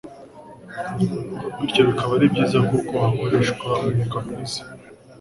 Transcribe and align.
bityo 1.59 1.81
bikaba 1.89 2.11
ari 2.17 2.25
byiza 2.33 2.57
kuko 2.69 2.91
hakoreshwa 3.03 3.67
umwuka 3.87 4.17
mwiza 4.25 4.61